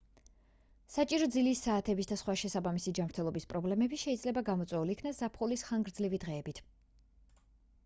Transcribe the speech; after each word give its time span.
საჭირო 0.93 1.27
ძილის 1.35 1.61
საათების 1.65 2.09
და 2.11 2.17
სხვა 2.21 2.35
შესაბამისი 2.43 2.95
ჯანმრთელობის 3.01 3.47
პრობლემები 3.53 4.01
შეძლება 4.05 4.45
გამოწვეულ 4.49 4.97
იქნას 4.97 5.23
ზაფხულის 5.23 5.67
ხანგრძლივი 5.71 6.23
დღეებით 6.27 6.67